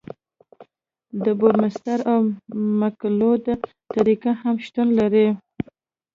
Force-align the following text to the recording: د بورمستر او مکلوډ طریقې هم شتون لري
د 1.23 1.25
بورمستر 1.39 1.99
او 2.11 2.19
مکلوډ 2.79 3.43
طریقې 3.93 4.31
هم 4.41 4.55
شتون 4.65 4.87
لري 4.99 5.27